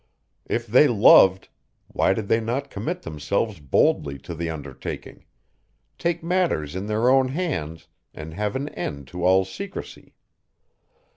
If 0.47 0.65
they 0.65 0.87
loved, 0.87 1.47
why 1.87 2.13
did 2.15 2.27
they 2.27 2.39
not 2.41 2.71
commit 2.71 3.03
themselves 3.03 3.59
boldly 3.59 4.17
to 4.25 4.33
the 4.33 4.49
undertaking, 4.49 5.25
take 5.99 6.23
matters 6.23 6.75
in 6.75 6.87
their 6.87 7.07
own 7.07 7.27
hands 7.27 7.87
and 8.11 8.33
have 8.33 8.55
an 8.55 8.69
end 8.69 9.07
to 9.09 9.23
all 9.23 9.45
secrecy? 9.45 10.15